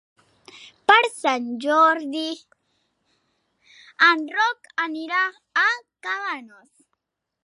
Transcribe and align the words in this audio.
Per 0.91 0.95
Sant 1.15 1.49
Jordi 1.65 2.23
en 4.07 4.25
Roc 4.39 4.71
anirà 4.87 5.21
a 5.65 5.67
Cabanes. 6.09 6.69